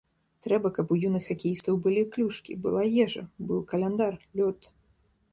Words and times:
Трэба, 0.45 0.69
каб 0.77 0.93
у 0.93 0.95
юных 1.07 1.25
хакеістаў 1.31 1.75
былі 1.83 2.01
клюшкі, 2.15 2.57
была 2.63 2.83
ежа, 3.03 3.23
быў 3.51 3.61
каляндар, 3.73 4.13
лёд. 4.41 4.59